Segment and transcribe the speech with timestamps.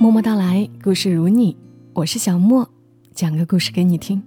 [0.00, 1.56] 默默到来，故事如你，
[1.92, 2.70] 我是小莫，
[3.12, 4.22] 讲个故事给你听。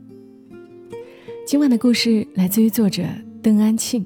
[1.47, 3.05] 今晚的故事来自于作者
[3.41, 4.05] 邓安庆，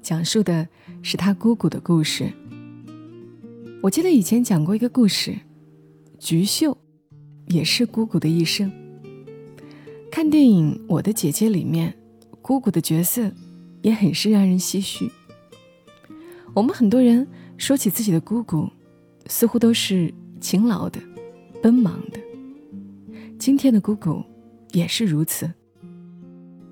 [0.00, 0.66] 讲述的
[1.02, 2.32] 是他姑姑的故事。
[3.82, 5.36] 我记得以前讲过一个故事，
[6.18, 6.74] 菊秀
[7.48, 8.72] 也是姑姑的一生。
[10.10, 11.94] 看电影《我的姐姐》里面，
[12.40, 13.30] 姑姑的角色
[13.82, 15.12] 也很是让人唏嘘。
[16.54, 17.28] 我们很多人
[17.58, 18.70] 说起自己的姑姑，
[19.26, 20.10] 似乎都是。
[20.44, 21.00] 勤劳的，
[21.62, 22.20] 奔忙的。
[23.38, 24.22] 今天的姑姑
[24.72, 25.50] 也是如此。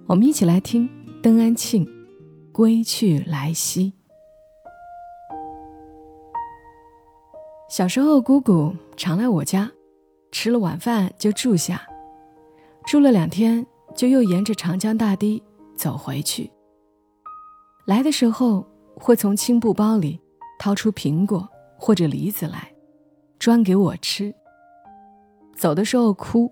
[0.07, 0.87] 我们一起来听
[1.23, 1.87] 邓安庆
[2.53, 3.91] 《归去来兮》。
[7.71, 9.73] 小时候，姑姑常来我家，
[10.31, 11.81] 吃了晚饭就住下，
[12.85, 15.43] 住了两天就又沿着长江大堤
[15.75, 16.51] 走回去。
[17.87, 20.21] 来的时候会从青布包里
[20.59, 21.49] 掏出苹果
[21.79, 22.71] 或者梨子来。
[23.43, 24.33] 专给我吃。
[25.57, 26.49] 走的时候哭，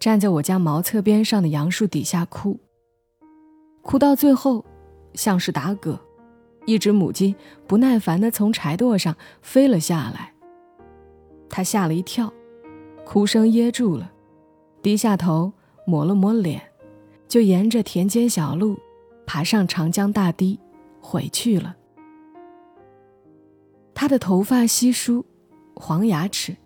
[0.00, 2.58] 站在我家茅厕边上的杨树底下哭。
[3.82, 4.64] 哭到最后，
[5.12, 5.98] 像是打嗝，
[6.64, 10.32] 一只母鸡不耐烦地从柴垛上飞了下来。
[11.50, 12.32] 他吓了一跳，
[13.04, 14.10] 哭声噎住了，
[14.80, 15.52] 低下头
[15.86, 16.62] 抹了抹脸，
[17.28, 18.78] 就沿着田间小路
[19.26, 20.58] 爬上长江大堤
[20.98, 21.76] 回去了。
[23.92, 25.22] 他的头发稀疏。
[25.78, 26.56] 黄牙齿，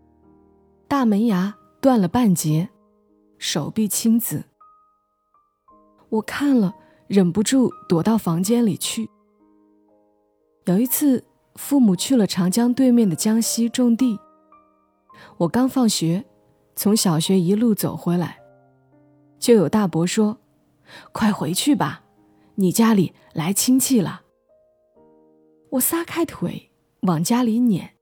[0.87, 2.71] 大门牙断了半截，
[3.39, 4.45] 手臂青紫。
[6.11, 6.77] 我看了，
[7.09, 9.11] 忍不住躲到房间里去。
[10.67, 11.25] 有一次，
[11.57, 14.17] 父母去了长江对面的江西种地，
[15.39, 16.25] 我刚放学，
[16.77, 18.39] 从小学一路走回来，
[19.41, 20.39] 就有大伯说
[21.11, 22.05] ：“快回去吧，
[22.55, 24.23] 你家里来亲戚了。”
[25.71, 27.97] 我撒开腿往家里撵。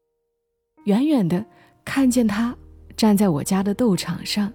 [0.88, 1.44] 远远的
[1.84, 2.56] 看见他
[2.96, 4.50] 站在我家的斗场上。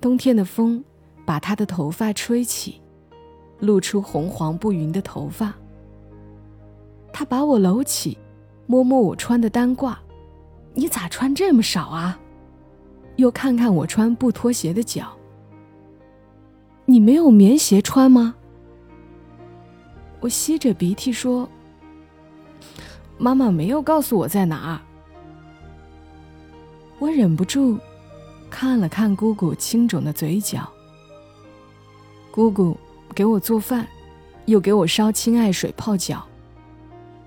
[0.00, 0.82] 冬天的风
[1.26, 2.80] 把他的头发吹起，
[3.58, 5.52] 露出红黄不匀的头发。
[7.12, 8.16] 他把我搂起，
[8.66, 9.96] 摸摸我穿的单褂，
[10.72, 12.16] 你咋穿这么少啊？
[13.16, 15.12] 又看看我穿布拖鞋的脚，
[16.86, 18.36] 你没有棉鞋穿吗？
[20.20, 21.48] 我吸着鼻涕说
[23.18, 24.80] ：“妈妈没有告诉我在哪儿。”
[27.02, 27.76] 我忍不住
[28.48, 30.72] 看了看姑姑青肿的嘴角。
[32.30, 32.76] 姑姑
[33.12, 33.84] 给我做饭，
[34.46, 36.24] 又给我烧青艾水泡脚，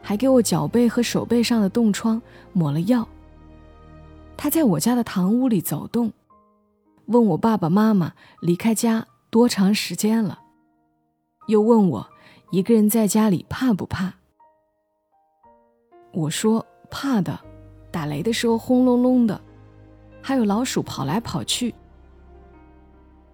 [0.01, 2.21] 还给我脚背和手背上的冻疮
[2.53, 3.05] 抹了药。
[4.37, 6.13] 她在我家的堂屋里走动，
[7.07, 10.39] 问我爸爸妈妈离开家多长时间了，
[11.47, 12.07] 又问我
[12.49, 14.13] 一个人在家里怕不怕。
[16.13, 17.37] 我说怕的，
[17.91, 19.41] 打雷的时候轰隆隆的。
[20.27, 21.75] 还有老鼠跑来跑去。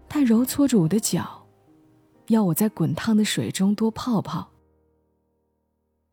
[0.10, 1.48] 他揉搓着我的脚，
[2.28, 4.52] 要我在滚烫的水中多泡泡。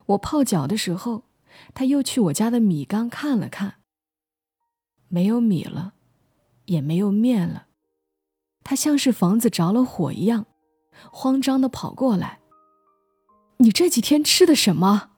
[0.06, 1.25] 我泡脚的时候，
[1.75, 3.81] 他又去我家的米缸看了看。
[5.09, 5.94] 没有米了，
[6.67, 7.67] 也没有面了。
[8.62, 10.47] 他像是房子着了火一样，
[11.11, 12.38] 慌张的跑过来。
[13.56, 15.11] 你这几天吃的什么？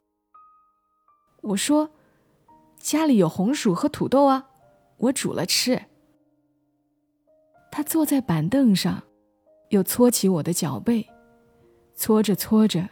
[1.41, 1.91] 我说，
[2.79, 4.47] 家里有红薯和土豆啊。
[5.01, 5.81] 我煮了吃。
[7.71, 9.03] 他坐在板凳上，
[9.69, 11.07] 又搓起我的脚背，
[11.95, 12.89] 搓着搓着，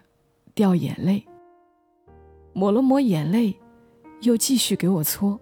[0.53, 1.25] 掉眼泪。
[2.53, 3.55] 抹了抹眼泪，
[4.21, 5.39] 又继续给我搓。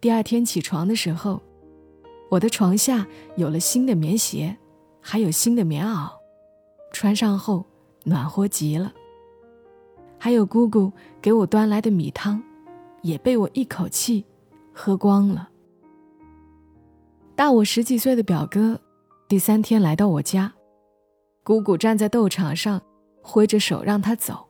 [0.00, 1.40] 第二天起床的时候，
[2.30, 4.56] 我的床下有了新的棉鞋，
[5.00, 6.10] 还有新的棉袄，
[6.92, 7.64] 穿上后
[8.04, 8.92] 暖和极了。
[10.18, 10.92] 还有姑姑
[11.22, 12.42] 给我端来的米汤，
[13.02, 14.24] 也被我一口气。
[14.78, 15.50] 喝光了。
[17.34, 18.80] 大我十几岁的表哥，
[19.26, 20.54] 第三天来到我家，
[21.42, 22.80] 姑姑站在斗场上，
[23.20, 24.48] 挥着手让他走，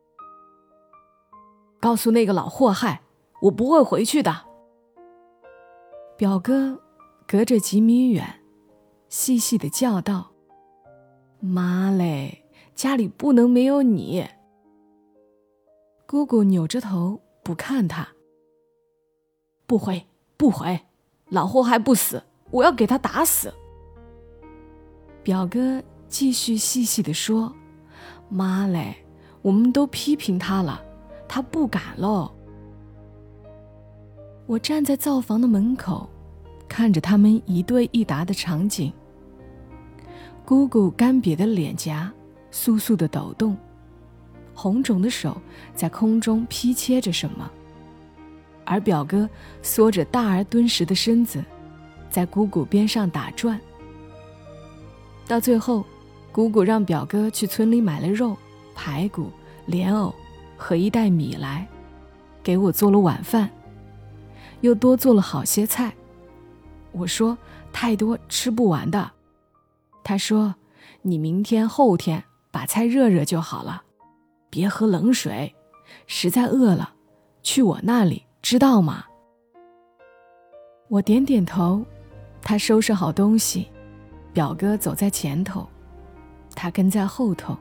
[1.81, 3.00] 告诉那个老祸害，
[3.41, 4.44] 我不会回去的。
[6.19, 6.79] 表哥
[7.26, 8.43] 隔着几米远，
[9.08, 10.32] 细细的叫道
[11.41, 12.44] ：“妈嘞，
[12.75, 14.29] 家里不能没有你。”
[16.06, 18.08] 姑姑扭着头不看他，
[19.67, 20.05] 不回。
[20.38, 20.81] 不回，
[21.31, 23.52] 老霍还不死，我要给他打死。
[25.25, 27.52] 表哥继续细细的说
[28.31, 28.94] ：“妈嘞，
[29.43, 30.81] 我们都批评他了，
[31.26, 32.31] 他不敢喽。”
[34.46, 36.08] 我站在灶房的门口，
[36.69, 38.93] 看着他们一对一答的场景。
[40.44, 42.11] 姑姑干瘪的脸颊
[42.52, 43.56] 簌簌的抖动，
[44.55, 45.37] 红肿的手
[45.75, 47.50] 在空中劈切着什么。
[48.69, 49.29] 而表哥
[49.62, 51.43] 缩着大而敦实的身子，
[52.11, 53.59] 在姑姑边上打转。
[55.26, 55.85] 到最后，
[56.31, 58.37] 姑姑让表哥去村里买了肉、
[58.75, 59.31] 排骨、
[59.65, 60.15] 莲藕
[60.56, 61.67] 和一袋米来，
[62.43, 63.49] 给我做了晚饭，
[64.61, 65.94] 又多做了好些菜。
[66.93, 67.37] 我说
[67.73, 69.12] 太多吃不完的，
[70.05, 70.55] 他说
[71.03, 73.82] 你明天后天把菜热热就好了，
[74.50, 75.55] 别喝冷水。
[76.06, 76.93] 实在饿了，
[77.43, 79.05] 去我那里，知道吗？
[80.89, 81.85] 我点点头。
[82.41, 83.69] 他收拾好东西，
[84.33, 85.69] 表哥走在前头，
[86.56, 87.55] 他跟在后头。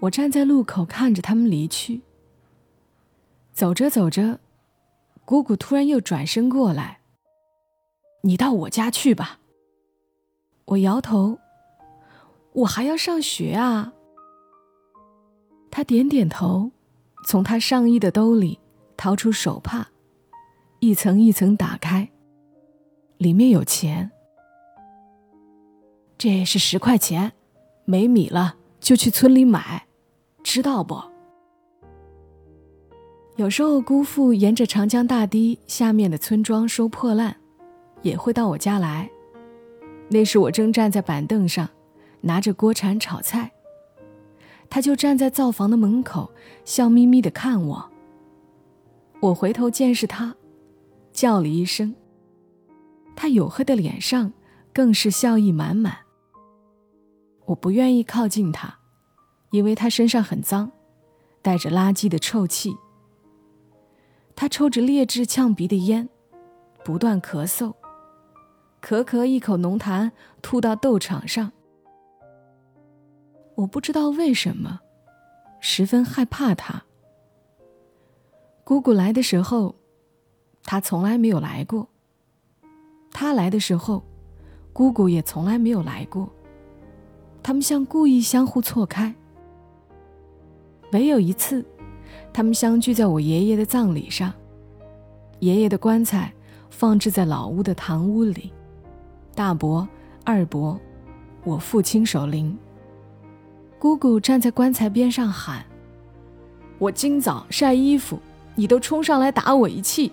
[0.00, 2.02] 我站在路口看着他们离去。
[3.54, 4.38] 走着走着，
[5.24, 7.00] 姑姑突然又转身过来
[8.20, 9.38] ：“你到我家去吧。”
[10.66, 11.38] 我摇头
[12.52, 13.94] ：“我还要上学啊。”
[15.72, 16.70] 他点点头，
[17.26, 18.58] 从他上衣的兜里
[18.96, 19.86] 掏出手帕，
[20.80, 22.10] 一层一层打开，
[23.18, 24.10] 里面有钱。
[26.16, 27.32] 这是十块钱，
[27.84, 29.86] 没米了就去村里买，
[30.42, 31.02] 知道不？
[33.36, 37.36] 有时候姑父沿着长江大堤下面的村庄收破烂，
[38.02, 39.10] 也会到我家来。
[40.08, 41.68] 那时我正站在板凳上，
[42.20, 43.50] 拿着锅铲炒菜。
[44.70, 46.30] 他就站在灶房的门口，
[46.64, 47.90] 笑眯眯地看我。
[49.24, 50.36] 我回头见是他，
[51.10, 51.94] 叫了一声。
[53.16, 54.30] 他黝黑的脸上
[54.70, 55.96] 更是笑意满满。
[57.46, 58.78] 我不愿意靠近他，
[59.50, 60.70] 因为他身上很脏，
[61.40, 62.76] 带着垃圾的臭气。
[64.36, 66.06] 他抽着劣质呛鼻的烟，
[66.84, 67.72] 不断咳嗽，
[68.82, 70.10] 咳咳一口浓痰
[70.42, 71.50] 吐到豆场上。
[73.54, 74.80] 我不知道为什么，
[75.60, 76.84] 十分害怕他。
[78.64, 79.74] 姑姑来的时候，
[80.62, 81.86] 他从来没有来过。
[83.12, 84.02] 他来的时候，
[84.72, 86.32] 姑姑也从来没有来过。
[87.42, 89.14] 他们像故意相互错开。
[90.92, 91.62] 唯有一次，
[92.32, 94.32] 他们相聚在我爷爷的葬礼上。
[95.40, 96.32] 爷爷的棺材
[96.70, 98.50] 放置在老屋的堂屋里，
[99.34, 99.86] 大伯、
[100.24, 100.80] 二伯，
[101.44, 102.56] 我父亲守灵。
[103.78, 105.62] 姑姑站在棺材边上喊
[106.80, 108.18] ：“我今早晒衣服，
[108.54, 110.12] 你都冲上来打我一气。”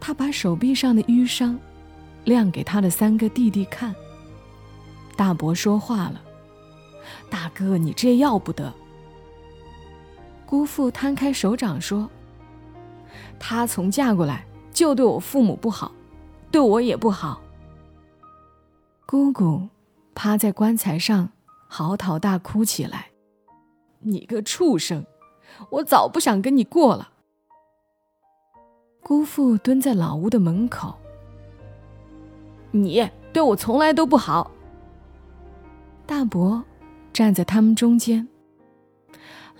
[0.00, 1.58] 他把手臂上的淤伤
[2.24, 3.94] 亮给他的三个弟弟看。
[5.16, 6.22] 大伯说话了
[7.30, 8.72] ：“大哥，你这要不得。”
[10.44, 12.08] 姑父摊开手掌说
[13.38, 15.92] ：“她从嫁过来就对我父母不好，
[16.50, 17.40] 对我也不好。”
[19.06, 19.68] 姑姑
[20.14, 21.30] 趴在棺材上。
[21.68, 23.10] 嚎啕大哭起来！
[23.98, 25.04] 你个畜生，
[25.70, 27.12] 我早不想跟你过了。
[29.02, 30.96] 姑父蹲在老屋的门口，
[32.72, 34.50] 你对我从来都不好。
[36.06, 36.64] 大伯
[37.12, 38.28] 站在他们中间，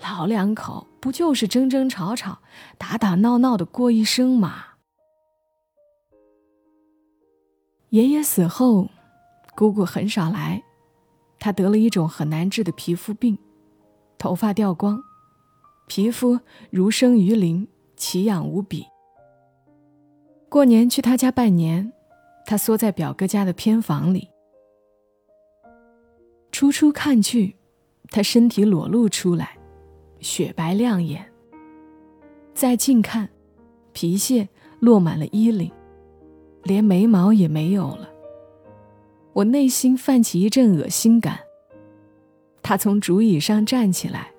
[0.01, 2.39] 老两口不就是争争吵吵、
[2.77, 4.63] 打打闹闹的过一生吗？
[7.89, 8.89] 爷爷死后，
[9.55, 10.61] 姑姑很少来。
[11.39, 13.37] 她得了一种很难治的皮肤病，
[14.17, 15.01] 头发掉光，
[15.87, 16.37] 皮肤
[16.69, 18.85] 如生鱼鳞，奇痒无比。
[20.49, 21.93] 过年去他家拜年，
[22.45, 24.29] 他缩在表哥家的偏房里。
[26.51, 27.55] 初初看去，
[28.09, 29.57] 他身体裸露出来，
[30.19, 31.25] 雪白亮眼。
[32.53, 33.29] 再近看，
[33.93, 35.71] 皮屑落满了衣领，
[36.63, 38.09] 连眉毛也没有了。
[39.31, 41.39] 我内心泛起一阵恶心感。
[42.61, 44.31] 他从竹椅上站起来，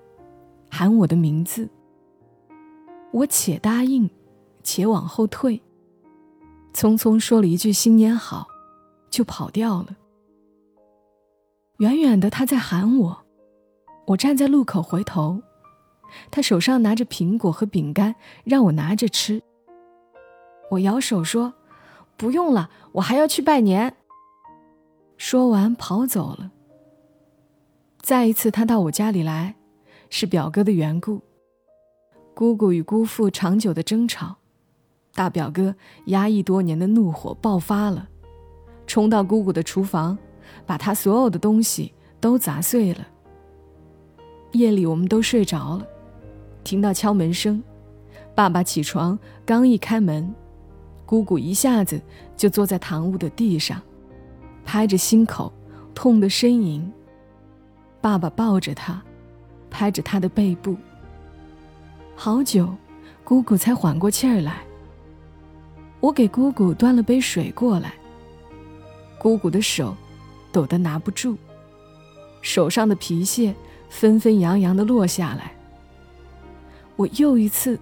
[0.69, 1.69] 喊我的名字。
[3.11, 4.09] 我且答应，
[4.63, 5.61] 且往后退，
[6.73, 8.47] 匆匆说了一句“新年好”，
[9.09, 9.95] 就跑掉了。
[11.79, 13.25] 远远的，他在喊我。
[14.07, 15.41] 我站在路口回头，
[16.29, 19.41] 他手上拿着苹果和饼干，让我拿着吃。
[20.71, 21.53] 我摇手说
[22.17, 23.95] ：“不用了，我还要去拜年。”
[25.17, 26.51] 说完跑走了。
[28.01, 29.55] 再一次，他到我家里来，
[30.09, 31.21] 是表哥的缘故。
[32.33, 34.37] 姑姑与姑父长久的争吵，
[35.13, 35.75] 大表哥
[36.05, 38.07] 压抑多年的怒火爆发了，
[38.87, 40.17] 冲到姑姑的厨房，
[40.65, 43.07] 把她所有的东西都砸碎了。
[44.53, 45.87] 夜里我们都睡着了，
[46.63, 47.61] 听到敲门声，
[48.33, 50.33] 爸爸起床刚一开门，
[51.05, 52.01] 姑姑一下子
[52.37, 53.81] 就坐在堂屋的地上。
[54.63, 55.51] 拍着心口，
[55.93, 56.91] 痛得呻吟。
[57.99, 59.03] 爸爸抱着她，
[59.69, 60.75] 拍着他的背部。
[62.15, 62.75] 好久，
[63.23, 64.61] 姑姑才缓过气儿来。
[65.99, 67.93] 我给姑姑端了杯水过来，
[69.17, 69.95] 姑姑的手
[70.51, 71.37] 抖得拿不住，
[72.41, 73.53] 手上的皮屑
[73.89, 75.53] 纷纷扬扬的落下来。
[76.95, 77.79] 我又一次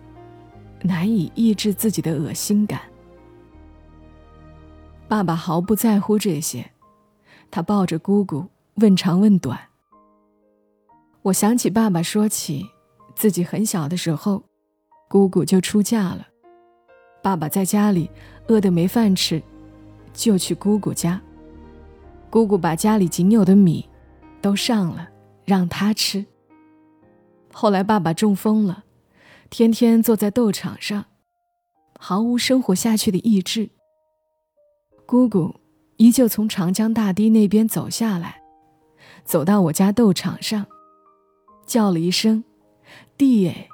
[0.82, 2.82] 难以抑制自己的恶心感。
[5.08, 6.72] 爸爸毫不在乎这些，
[7.50, 9.60] 他抱着姑姑问长问短。
[11.28, 12.66] 我想起爸爸说起
[13.14, 14.42] 自己很小的时候，
[15.10, 16.26] 姑姑就出嫁了。
[17.22, 18.10] 爸爸在家里
[18.48, 19.44] 饿得没饭吃，
[20.14, 21.22] 就去姑姑家。
[22.30, 23.90] 姑姑把家里仅有的米
[24.42, 25.10] 都上了，
[25.44, 26.26] 让他吃。
[27.52, 28.86] 后来爸爸中风了，
[29.50, 31.08] 天天坐在斗场上，
[32.00, 33.70] 毫无生活下去的意志。
[35.06, 35.54] 姑姑
[35.98, 38.42] 依旧从长江大堤那边走下来，
[39.26, 40.66] 走到我家斗场上，
[41.68, 42.44] 叫了一声
[43.18, 43.70] “弟哎”。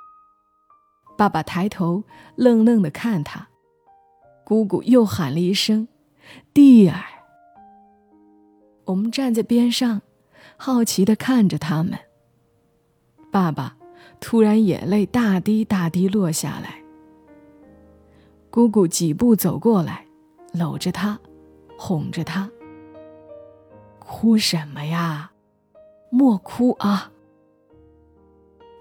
[1.16, 2.04] 爸爸抬头
[2.36, 3.48] 愣愣的看他，
[4.44, 5.88] 姑姑又喊了一声
[6.54, 7.02] “弟儿”。
[8.86, 10.02] 我们站在边上，
[10.58, 11.98] 好奇的看着他们。
[13.32, 13.78] 爸爸
[14.20, 16.84] 突然眼泪大滴大滴落下来，
[18.50, 20.06] 姑姑几步走过来。
[20.54, 21.20] 搂着他，
[21.78, 22.48] 哄着他。
[23.98, 25.32] 哭什么呀？
[26.12, 27.13] 莫哭啊！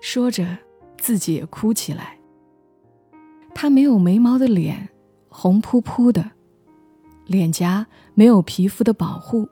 [0.02, 0.58] 说着，
[0.98, 2.18] 自己也哭起来。
[3.54, 4.88] 他没有眉毛的脸，
[5.28, 6.32] 红扑扑的，
[7.24, 9.48] 脸颊没有皮肤的保护，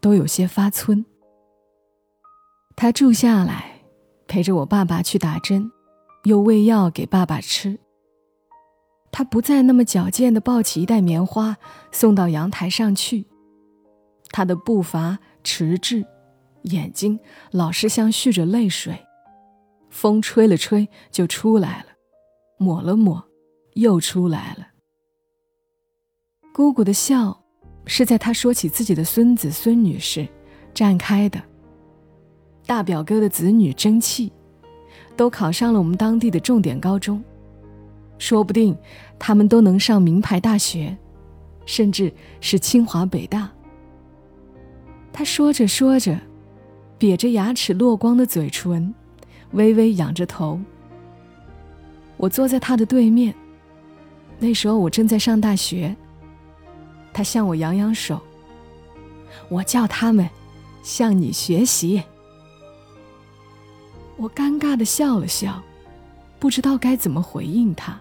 [0.00, 1.04] 都有些发皴。
[2.74, 3.82] 他住下来，
[4.26, 5.70] 陪着我爸爸去打针，
[6.22, 7.78] 又喂药给爸爸吃。
[9.12, 11.58] 他不再那么矫健的抱起一袋棉花
[11.92, 13.26] 送到阳台上去，
[14.30, 16.06] 他的步伐迟滞，
[16.62, 18.98] 眼睛老是像蓄着泪水，
[19.94, 21.86] 风吹了吹就出来了，
[22.58, 23.24] 抹了抹，
[23.74, 24.66] 又出来了。
[26.52, 27.44] 姑姑的笑，
[27.86, 30.26] 是在他说起自己的孙子孙女时
[30.74, 31.40] 绽开的。
[32.66, 34.32] 大表哥的子女争气，
[35.16, 37.22] 都考上了我们当地的重点高中。
[38.18, 38.76] 说不定
[39.16, 40.96] 他们都能上名牌大学，
[41.66, 43.48] 甚至是清华北大。
[45.12, 46.20] 他说着说着，
[46.98, 48.92] 瘪着牙齿落光的嘴唇，
[49.54, 50.60] 微微仰着头。
[52.16, 53.34] 我坐在他的对面，
[54.38, 55.96] 那时候我正在上大学。
[57.12, 58.20] 他向我扬扬手，
[59.48, 60.28] 我叫他们
[60.82, 62.02] 向你学习。
[64.16, 65.62] 我尴尬的笑了笑，
[66.38, 68.00] 不知道该怎么回应他。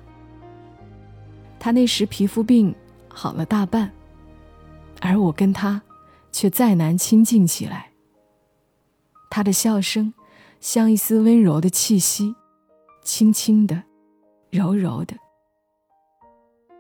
[1.60, 2.74] 他那时皮肤病
[3.08, 3.92] 好了大半，
[5.02, 5.82] 而我跟他
[6.32, 7.92] 却再难亲近起来。
[9.30, 10.14] 他的笑声
[10.64, 12.34] 像一丝温柔的气息，
[13.04, 13.84] 轻轻的，
[14.50, 15.14] 柔柔的。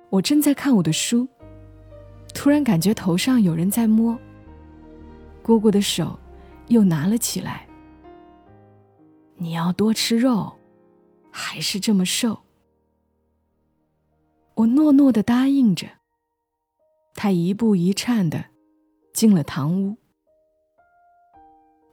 [0.09, 1.27] 我正在看我的书，
[2.33, 4.17] 突然感觉头上有人在摸。
[5.41, 6.17] 姑姑的手
[6.69, 7.67] 又拿了起来。
[9.35, 10.53] 你要多吃肉，
[11.29, 12.39] 还是这么瘦？
[14.55, 15.85] 我诺诺的答应着。
[17.15, 18.45] 他一步一颤的
[19.13, 19.97] 进了堂屋。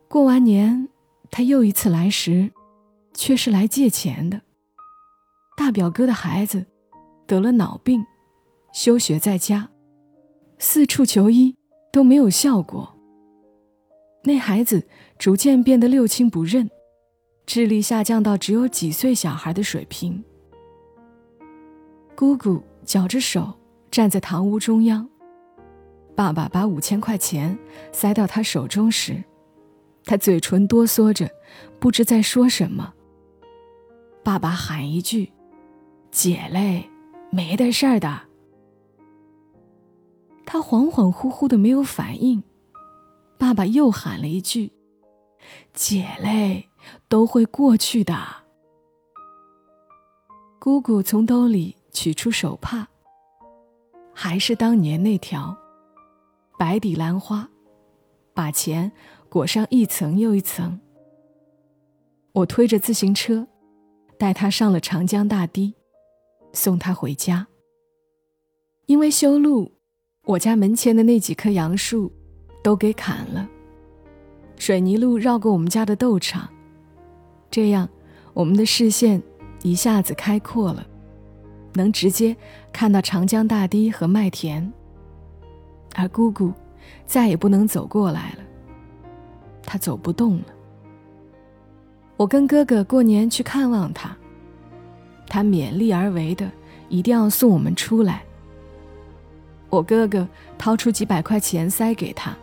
[0.08, 0.88] 过完年，
[1.30, 2.50] 他又一次来时，
[3.14, 4.40] 却是来借钱的。
[5.56, 6.66] 大表哥的孩子
[7.26, 8.04] 得了脑病，
[8.72, 9.68] 休学在家，
[10.58, 11.54] 四处求医
[11.92, 12.96] 都没有效果。
[14.24, 14.86] 那孩子
[15.18, 16.68] 逐渐变得六亲不认，
[17.46, 20.22] 智力下降到只有几岁小孩的水平。
[22.14, 23.54] 姑姑绞着手
[23.90, 25.08] 站在堂屋中央。
[26.14, 27.58] 爸爸把五千块钱
[27.92, 29.24] 塞到他手中时，
[30.10, 31.30] 他嘴唇哆嗦着，
[31.78, 32.92] 不知在说什么。
[34.24, 35.32] 爸爸喊一句
[36.10, 36.90] ：“姐嘞，
[37.30, 38.22] 没的事儿的。”
[40.44, 42.42] 他恍恍惚惚的没有反应。
[43.38, 44.72] 爸爸又喊了一句
[45.72, 46.68] ：“姐嘞，
[47.08, 48.18] 都会过去的。”
[50.58, 51.76] 姑姑从兜里。
[51.92, 52.86] 取出手帕，
[54.14, 55.56] 还是当年那条
[56.56, 57.48] 白底兰花，
[58.32, 58.90] 把钱
[59.30, 60.80] 裹上一层又一层。
[62.32, 63.46] 我推着自行车，
[64.18, 65.72] 带他上了长江大堤，
[66.52, 67.46] 送他回家。
[68.86, 69.70] 因为修路，
[70.24, 72.12] 我家门前的那几棵杨树
[72.60, 73.48] 都给砍了，
[74.56, 76.48] 水泥路绕过我们家的豆场，
[77.52, 77.88] 这样
[78.34, 79.22] 我们的视线
[79.62, 80.84] 一下子开阔了。
[81.74, 82.36] 能直接
[82.72, 84.72] 看到长江大堤和麦田，
[85.94, 86.52] 而姑姑
[87.06, 88.49] 再也不能走过来了。
[89.62, 90.44] 他走不动了。
[92.16, 94.16] 我跟哥哥过年去看望他，
[95.26, 96.50] 他勉力而为的
[96.88, 98.22] 一定要送我们出来。
[99.70, 100.26] 我哥哥
[100.58, 102.36] 掏出几百块钱塞给他，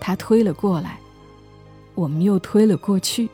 [0.00, 0.98] 他推了过来，
[1.94, 3.28] 我们又推了过去。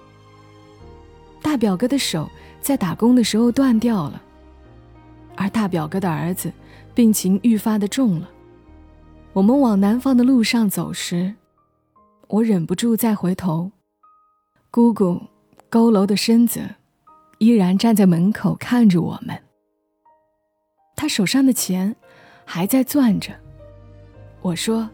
[1.43, 2.29] 大表哥的手
[2.61, 4.21] 在打工的时候断掉了，
[5.37, 6.53] 而大表哥的儿子
[6.95, 8.29] 病情愈发的重了。
[9.33, 11.35] 我们往南方的路上走时，
[12.28, 13.71] 我忍不住再回头，
[14.71, 15.23] 姑姑
[15.71, 16.75] 佝偻的身子
[17.38, 19.40] 依然站在门口看着我们。
[20.97, 21.95] 他手上的钱
[22.45, 23.33] 还在攥着。
[24.42, 24.88] 我说：“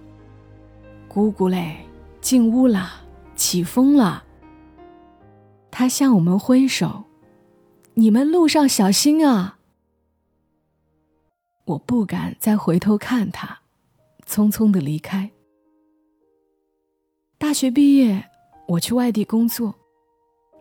[1.08, 1.86] 姑姑嘞，
[2.20, 3.02] 进屋啦，
[3.34, 4.24] 起风了。”
[5.70, 7.04] 他向我们挥手
[7.94, 9.58] ：“你们路上小心啊！”
[11.64, 13.60] 我不敢再回头看他，
[14.26, 15.30] 匆匆的离开。
[17.42, 18.30] 大学毕业，
[18.68, 19.74] 我去外地工作，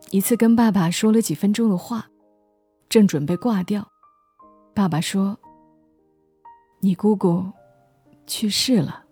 [0.09, 2.09] 一次跟爸爸说了几分钟的话，
[2.89, 3.87] 正准备挂掉，
[4.73, 5.37] 爸爸说
[6.81, 7.45] ：“你姑姑
[8.25, 9.05] 去世了。”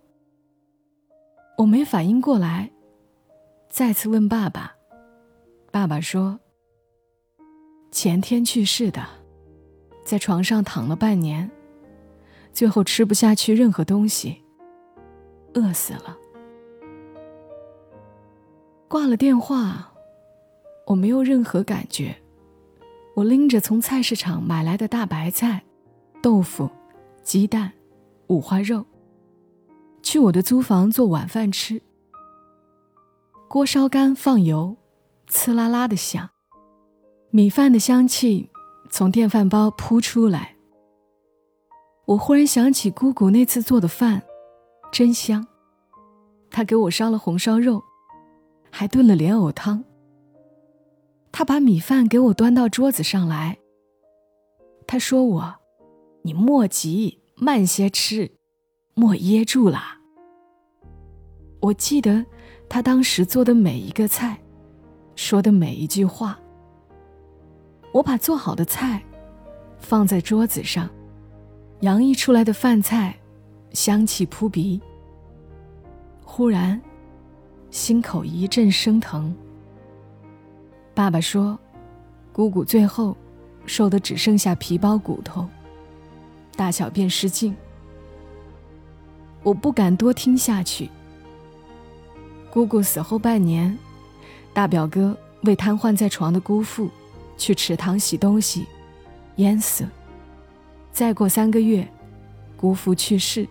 [1.59, 2.71] 我没反应过来，
[3.69, 4.73] 再次问爸爸。
[5.71, 6.39] 爸爸说
[7.93, 9.05] ：“前天去世的，
[10.03, 11.51] 在床上躺了半年，
[12.51, 14.41] 最后吃不下去任何东西，
[15.53, 16.17] 饿死了。”
[18.89, 19.93] 挂了电话，
[20.87, 22.17] 我没有任何感觉。
[23.15, 25.63] 我拎着从菜市场买来的大白菜、
[26.23, 26.67] 豆腐、
[27.21, 27.71] 鸡蛋、
[28.29, 28.83] 五花肉，
[30.01, 31.79] 去我的租房做晚饭吃。
[33.47, 34.75] 锅烧干，放油。
[35.29, 36.27] 呲啦啦的响，
[37.29, 38.49] 米饭的香气
[38.89, 40.55] 从电饭煲扑出来。
[42.05, 44.23] 我忽然想起姑姑那次做的饭，
[44.91, 45.45] 真香。
[46.49, 47.83] 她给我烧了红烧肉，
[48.69, 49.83] 还炖了莲藕汤。
[51.31, 53.57] 他把米饭给我端到桌子上来。
[54.87, 55.55] 他说我
[56.23, 58.31] ：“你莫急，慢些吃，
[58.95, 59.79] 莫噎住了。”
[61.61, 62.25] 我记得
[62.67, 64.39] 他当时做的每一个菜。
[65.15, 66.39] 说的每一句话，
[67.91, 69.03] 我把做好的菜
[69.77, 70.89] 放在桌子上，
[71.81, 73.13] 洋溢出来的饭菜
[73.73, 74.79] 香气扑鼻。
[76.23, 76.81] 忽然，
[77.71, 79.35] 心口一阵生疼。
[80.93, 81.57] 爸爸说
[82.33, 83.15] ：“姑姑最后
[83.65, 85.47] 瘦的只剩下皮包骨头，
[86.55, 87.55] 大小便失禁。”
[89.43, 90.89] 我不敢多听下去。
[92.51, 93.77] 姑姑死后半年。
[94.51, 96.89] 大表哥为瘫痪在床的姑父
[97.37, 98.65] 去池塘洗东西，
[99.35, 99.87] 淹死。
[100.91, 101.87] 再过三个月，
[102.57, 103.47] 姑父去世。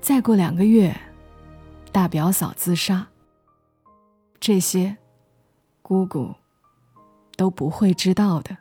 [0.00, 0.96] 再过两个月，
[1.92, 3.06] 大表嫂自杀。
[4.38, 4.96] 这些，
[5.82, 6.34] 姑姑
[7.36, 8.56] 都不会知道的。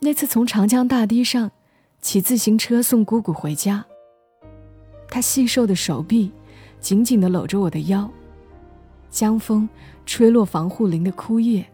[0.00, 1.50] 那次从长江大堤上
[2.00, 3.84] 骑自行车送姑姑回家，
[5.08, 6.32] 他细瘦的手臂
[6.78, 8.10] 紧紧地搂着我的腰。
[9.10, 9.68] 江风
[10.06, 11.66] 吹落防护林的枯叶，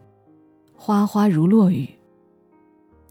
[0.74, 1.88] 哗哗如落雨。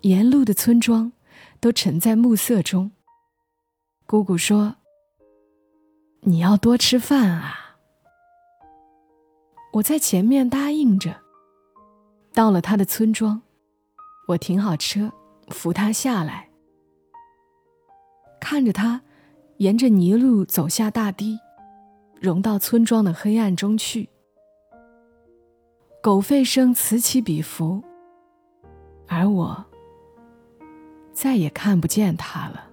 [0.01, 1.11] 沿路的村庄
[1.59, 2.91] 都沉在暮色中。
[4.05, 4.77] 姑姑说
[6.21, 7.61] ：“你要多吃饭啊。”
[9.75, 11.21] 我在前面答应着。
[12.33, 13.41] 到了他的村庄，
[14.27, 15.11] 我停好车，
[15.49, 16.49] 扶他下来，
[18.39, 19.01] 看着他
[19.57, 21.39] 沿着泥路走下大堤，
[22.21, 24.09] 融到村庄的黑暗中去。
[26.01, 27.83] 狗吠声此起彼伏，
[29.07, 29.65] 而我
[31.11, 32.69] 再也看不见他了。